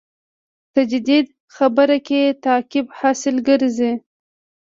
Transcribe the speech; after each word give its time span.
تجدید 0.75 1.27
خبره 1.55 1.97
کې 2.07 2.21
تطبیق 2.45 2.85
حاصل 2.99 3.35
ګرځي. 3.47 3.91